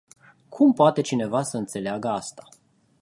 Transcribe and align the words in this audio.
Cum 0.49 0.73
poate 0.73 1.01
cineva 1.01 1.41
să 1.43 1.57
înțeleagă 1.57 2.07
asta? 2.07 2.47